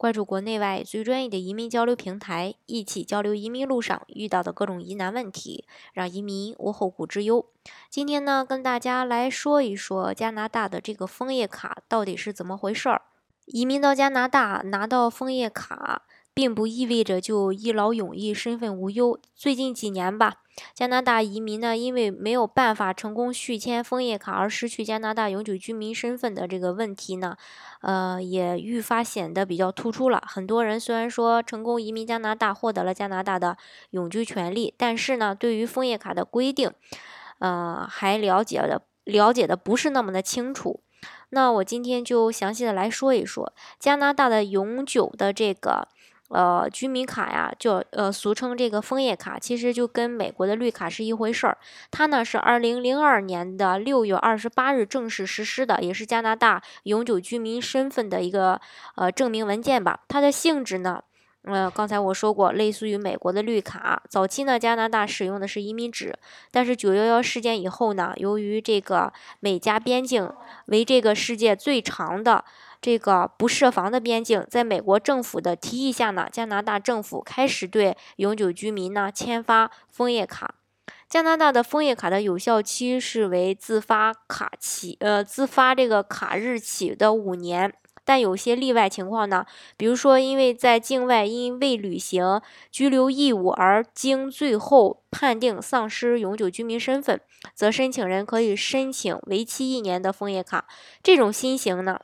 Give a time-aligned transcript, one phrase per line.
[0.00, 7.44] 关注国内外最专业的移民交流平台，一起交流移民路上遇到的各种疑难问题，让移民无后顾之忧。
[7.90, 13.02] 今天呢，跟大家来说一说加拿大的这个枫叶卡到底是怎么回事儿。
[13.44, 16.04] 移民到加拿大拿到枫叶卡。
[16.32, 19.18] 并不意味着就一劳永逸、身份无忧。
[19.34, 20.36] 最近几年吧，
[20.74, 27.36] 加拿大移民呢，因为没有办法成功续签枫叶卡而失去加拿大永久居民身份的这个问题呢，
[27.82, 30.22] 呃，也愈发显得比较突出了。
[30.26, 33.56] 很多人虽然说成功移民加拿大，获得了加拿大的
[33.90, 36.70] 永居权利，但是呢，对于枫叶卡的规定，
[37.40, 40.80] 呃，还了解的了解的不是那么的清楚。
[41.30, 45.88] 那我今天就详细的来说一说加拿大的永久的这个。
[46.30, 51.58] 呃，居民卡呀，就呃，俗称这个枫叶卡，其实就跟美国的绿卡是一回事儿。
[51.90, 58.60] 它呢是二零零二年的六月二十八日正式实施的，也是加拿大永久居民身份的一个
[58.94, 60.00] 呃证明文件吧。
[60.08, 61.02] 它的性质呢，
[61.44, 64.02] 呃，刚才我说过，类似于美国的绿卡。
[64.08, 66.14] 早期呢，加拿大使用的是移民纸，
[66.50, 70.30] 但是九幺幺事件以后呢，由于这个美加边境
[70.66, 72.44] 为这个世界最长的。
[72.82, 80.54] 这个不设防的边境，在美国政府的提议下呢，加拿大政府开始对永久居民呢签发枫叶卡。
[81.06, 87.70] 加拿大的枫叶卡的有效期是为自发卡起，呃，自发这个卡日起的五年。
[88.10, 97.20] 但有些例外情况呢，比如说因为在境外因未履行居留义务而经最后判定丧失永久居民身份，
[97.54, 100.66] 则申请人可以申请为期一年的枫叶卡。
[101.04, 102.00] 这种新型呢。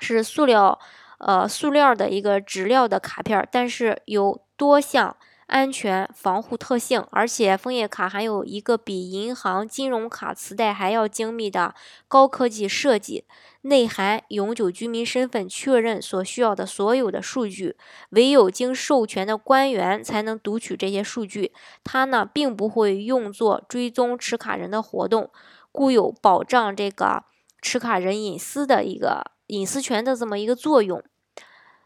[0.00, 0.80] 是塑料，
[1.18, 5.16] 呃，塑料的一个纸料的卡片，但是有多项
[5.52, 11.74] 安全防护特性，而且枫叶卡还有一个比银行金融卡磁带还要精密的
[12.08, 13.26] 高科技设计，
[13.60, 17.76] 内含永久居民身份确认所需要的所有的数据，
[18.10, 21.52] 唯有经授权的官员才能读取这些数据，
[21.84, 25.30] 它呢并不会用作追踪持卡人的活动，
[25.70, 27.24] 故有保障这个
[27.60, 29.30] 持卡人隐私的一个。
[29.48, 31.02] 隐私权的这么一个作用，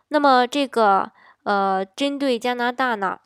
[0.06, 1.10] 那么这个
[1.42, 3.18] 呃，针对加拿大呢，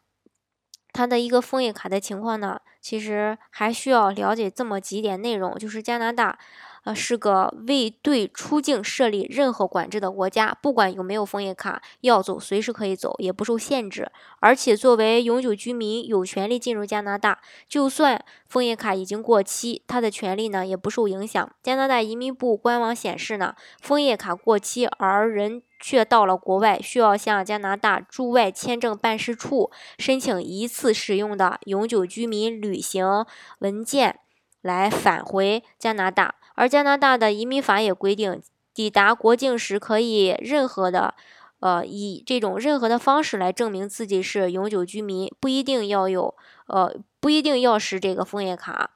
[0.92, 6.38] 它的一个枫叶卡的情况呢，其实还需要了解这么几点内容，就是加拿大。
[6.84, 14.10] 呃，是个未对出境设立任何管制的国家，不管有没有枫叶卡，要走随时可以走，也不受限制。
[14.38, 17.38] 而且作为永久居民，有权利进入加拿大，
[17.68, 21.50] 就算枫叶卡已经过期，他的权利呢也不受影响。
[21.62, 33.26] 加拿大移民部官网显示呢，枫叶卡过期而人却到了国外，需要向加拿大驻外签证办事处申请一次使用的永久居民旅旅行
[33.58, 34.20] 文件，
[34.62, 36.36] 来返回加拿大。
[36.54, 38.42] 而加拿大的移民法也规定，
[38.74, 41.14] 抵达国境时可以任何的，
[41.60, 46.34] 呃，以这种任何的方式来证明自己是永久居民，不一定要有，
[46.66, 48.90] 呃，不一定要是这个枫叶卡。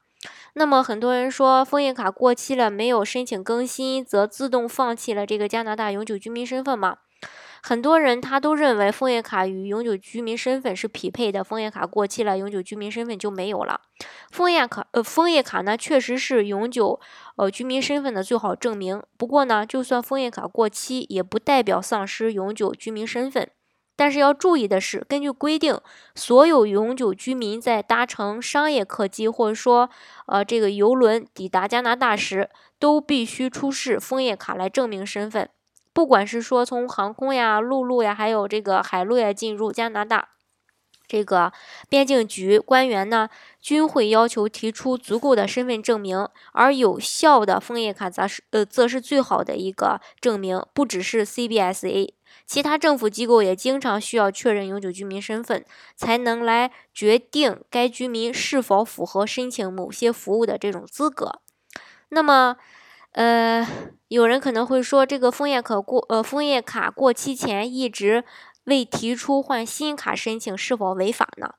[0.53, 6.97] 那么很多人说枫叶卡过期了，没有申请更新，则自动放弃了这个加拿大永久居民身份吗？
[7.67, 13.81] 很多人他都认为枫叶卡与永久居民身份是匹配的，枫叶卡过期了，永久居民身份就没有了。
[14.29, 16.99] 枫叶卡呃，枫叶卡呢确实是永久
[17.37, 19.01] 呃居民身份的最好证明。
[19.17, 23.49] 不过呢，就算枫叶卡过期，也不代表丧失永久居民身份。
[23.95, 25.75] 但是要注意的是，根据规定，
[26.13, 29.89] 所有永久居民在搭乘商业客机或者说
[30.27, 32.47] 呃这个游轮抵达加拿大时，
[32.77, 35.49] 都必须出示枫叶卡来证明身份。
[35.95, 40.27] 不管是说从航空呀、陆路呀，还有这个海路呀进入加拿大，
[41.07, 41.53] 这个
[41.87, 43.29] 边境局官员呢，
[43.61, 50.61] 均会要求提出足够的身份证明，而有效的枫叶卡则是呃，则是最好的一个证明。
[50.73, 52.11] 不只是 CBSA，
[52.45, 55.63] 其他政府机构也经常需要确认永久居民身份，
[55.95, 61.39] 才能来决定该居民是否符合申请某些服务的这种资格。
[62.09, 62.57] 那么。
[63.15, 63.65] 呃，
[64.07, 68.23] 有人可能会说，这个枫叶卡过呃枫叶卡过期前一直
[68.65, 71.55] 未提出换新卡申请，是否违法呢？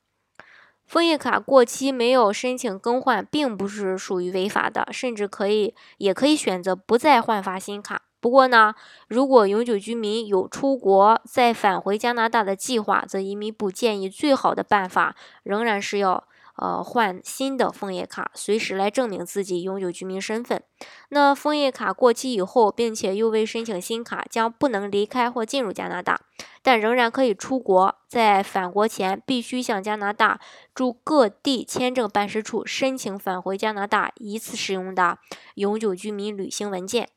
[0.87, 8.03] 枫叶卡过期没有申请更换，并不是属于违法的，甚至可以也可以选择不再换发新卡。
[8.21, 8.75] 不过呢，
[9.09, 20.63] 如果永久居民有出国再返回加拿大的计划，则移民部建议最好的办法仍然是要呃换新的枫叶卡，随时来证明自己永久居民身份。
[21.11, 26.21] 那枫叶卡过期以后，并且又未申请新卡，将不能离开或进入加拿大，
[26.63, 27.97] 但仍然可以出国。
[28.09, 30.41] 在返国前，必须向加拿大
[30.75, 35.19] 驻各地签证办事处申请返回加拿大一次使用的
[35.57, 37.09] 永久居民旅行文件。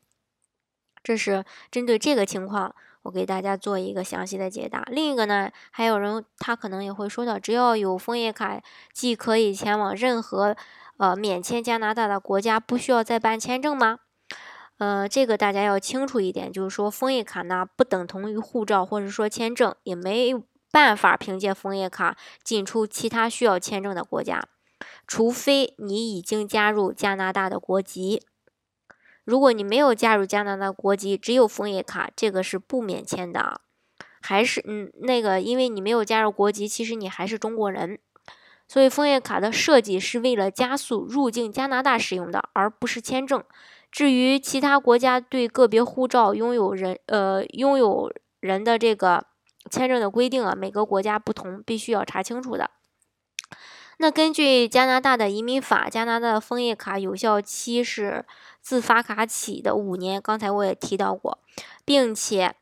[1.02, 2.74] 这是针对这个情况。
[3.02, 4.82] 我给大家做一个详细的解答。
[4.88, 8.60] 另一个呢，还有人他可能也会说到，只要有枫叶卡，
[8.92, 10.56] 既可以前往任何
[10.98, 14.00] 呃免签加拿大的国家，不需要再办签证吗？
[14.78, 24.42] 呃，这个大家要清楚一点，就是说枫叶卡呢不等同于护照或者说签证，也没有办法凭借枫叶卡进出其他需要签证的国家，
[25.06, 28.22] 除非你已经加入加拿大的国籍。
[29.30, 33.60] 如果你没有加入加拿大国籍，只有枫叶卡，这个是不免签的啊。
[34.20, 38.00] 还是嗯，那个，因为你没有加入国籍，其实你还是中国人。
[38.66, 43.40] 所以枫叶卡的设计是为了加速入境加拿大使用的，而不是签证。
[43.92, 49.24] 至于其他国家对个别护照拥有人呃拥有人的这个
[49.70, 52.68] 签证的规定啊，每个国家不同，必须要查清楚的。
[54.02, 58.24] 那根据加拿大的移民法，加拿大的枫叶卡有效期是
[58.62, 60.18] 自发卡起的五年。
[60.22, 61.38] 刚才我也提到过，
[61.84, 62.54] 并且，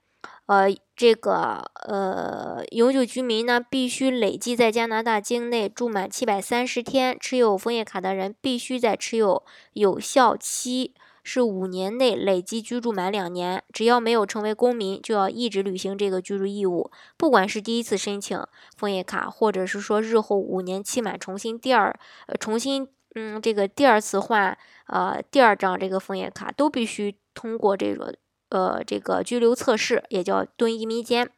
[0.47, 7.17] 呃，这个呃永久居民呢，必须累计在加拿大境内住满七百三十天。
[7.21, 9.45] 持有枫叶卡的人必须在持有
[9.75, 10.93] 有效期。
[11.29, 16.91] 是五年内累计居住满两年，只要没有成为公民，就要一直履行这个居住义务。
[17.19, 18.43] 不管是第一次申请
[18.79, 21.95] 枫叶卡，或者是说日后五年期满重新第二
[22.29, 28.15] 呃重新嗯这个第二次换呃第二张这个枫叶卡，都必须通过这个
[28.49, 31.31] 呃这个居留测试，也叫蹲移民监。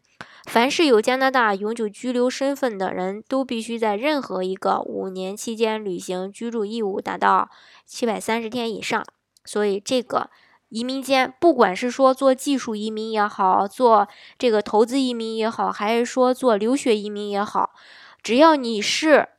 [0.46, 7.50] 凡是有加拿大永久居留身份的人，都必须在任何一个五年期间履行居住义务达到
[7.84, 9.04] 七百三十天以上。
[9.50, 10.30] 所以，这个
[10.68, 14.06] 移民间，不管是说做技术移民也好，做
[14.38, 17.70] 这个投资移民也好，还是说做留学移民也好，
[18.22, 19.30] 只要你是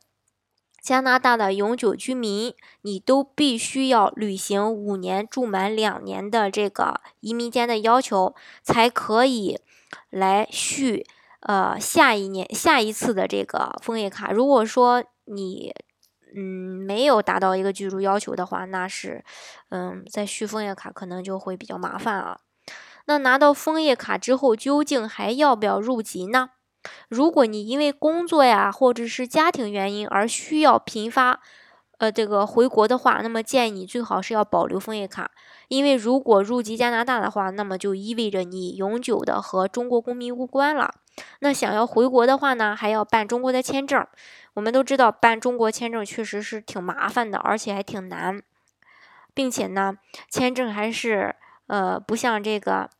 [0.82, 9.58] 加拿大的永久居民，你都必须要履行五年住满两年的这个移民间的要求，才可以
[10.10, 11.06] 来续
[11.40, 14.30] 呃下一年下一次的这个枫叶卡。
[14.30, 15.72] 如果说你
[16.34, 19.24] 嗯，没有达到一个居住要求的话，那是，
[19.70, 22.38] 嗯，在续枫叶卡可能就会比较麻烦啊。
[23.06, 26.50] 那拿到枫叶卡之后，究竟还要不要入籍呢？
[27.08, 31.40] 如果你因为工作呀，或者是家庭原因而需要频发，
[32.02, 35.30] 呃，这个回国的话，那么建议你最好是要保留枫叶卡，
[35.68, 40.92] 因为如果入籍加拿大的话，那么就意味着你永久的和中国公民无关了。
[41.38, 44.04] 那想要回国的话呢，还要办中国的签证。
[44.54, 48.42] 我们都知道办中国签证确实是挺麻烦的，而且还挺难，
[49.32, 49.96] 并且呢，
[50.28, 51.36] 签证还是
[51.68, 52.90] 呃不像这个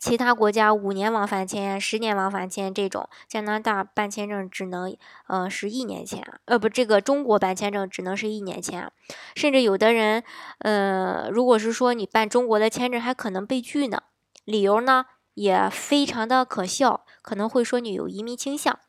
[0.00, 4.96] 其他国家五年往返签、十年往返签这种，加拿大办签证只能
[5.28, 8.90] 呃是一年签，呃不，这个中国办签证只能是一年签，
[9.36, 10.24] 甚至有的人
[10.58, 14.02] 呃如果是说你办中国的签证还可能被拒呢，
[14.44, 15.04] 理由呢
[15.34, 18.80] 也非常的可笑，可能会说你有移民倾向。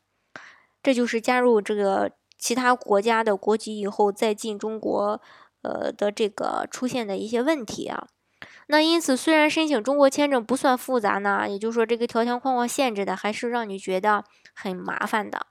[0.82, 5.20] 这就是加入这个其他国家的国籍以后再进中国，
[5.62, 8.08] 呃的这个出现的一些问题啊。
[8.66, 15.46] 那因此，虽然申请中国签证不算复杂呢，也就是说这个条条框框限制的还是让你觉得很麻烦的。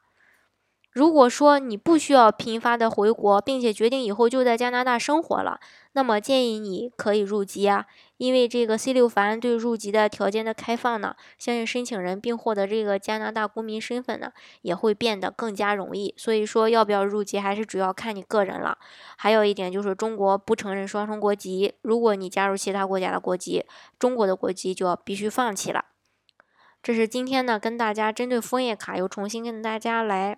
[0.93, 5.59] 如果说你不需要频发的回国，并且决定以后就在加拿大生活了，
[5.93, 14.31] 那么建议你可以入籍啊，因为这个 C 六法案对入籍的条件的开放呢，相信申请人并获得这个加拿大公民身份呢，
[14.61, 16.13] 也会变得更加容易。
[16.15, 18.77] 所以说要不要入籍，还是主要看你个人了。
[19.17, 23.65] 还有一点就是中国不承认双重国籍，如果你加入其他国家的国籍，
[23.97, 25.85] 中国的国籍就要必须放弃了。
[26.83, 30.37] 这是今天呢跟大家针对枫叶卡又重新跟大家来。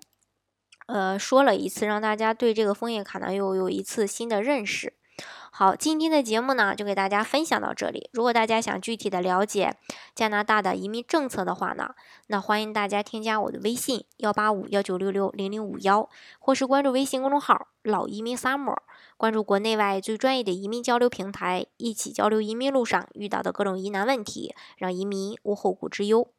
[0.87, 4.93] 呃，说了一次，让大家对这个枫叶卡呢又有一次新的认识。
[5.51, 8.09] 好，今天的节目呢就给大家分享到这里。
[8.11, 9.77] 如果大家想具体的了解
[10.13, 11.91] 加拿大的移民政策的话呢，
[12.27, 18.75] 那欢迎大家添加我的微信幺八五幺九六六零零五幺，或是关注微信公众号“老移民 summer”，
[19.15, 26.34] 关注国内外最专业的移民交流平台，一起交流移民路上遇到的各种疑难问题，让移民无后顾之忧。